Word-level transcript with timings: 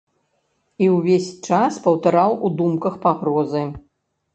І 0.85 0.87
ўвесь 0.95 1.29
час 1.47 1.79
паўтараў 1.85 2.31
у 2.49 2.55
думках 2.59 2.93
пагрозы. 3.09 3.69